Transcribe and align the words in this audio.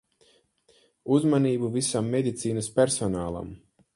Uzmanību 1.17 1.69
visam 1.77 2.11
medicīnas 2.15 2.73
personālam. 2.81 3.55